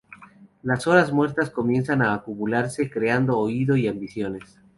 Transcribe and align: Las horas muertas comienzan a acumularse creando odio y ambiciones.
Las 0.63 0.87
horas 0.87 1.11
muertas 1.13 1.51
comienzan 1.51 2.01
a 2.01 2.15
acumularse 2.15 2.89
creando 2.89 3.37
odio 3.37 3.75
y 3.77 3.87
ambiciones. 3.87 4.57